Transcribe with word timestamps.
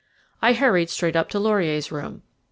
I 0.41 0.53
hurried 0.53 0.89
straight 0.89 1.15
up 1.15 1.29
to 1.29 1.37
Laurier's 1.39 1.91
room. 1.91 2.23